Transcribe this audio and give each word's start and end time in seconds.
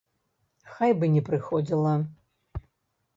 Хай 0.75 0.95
бы 1.01 1.09
не 1.15 1.21
прыходзіла. 1.29 1.91